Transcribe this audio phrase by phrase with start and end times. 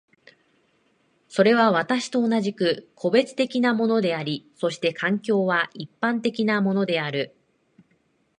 [1.27, 7.35] それは私と同じく個別的なものであり、そして環境は一般的なものである。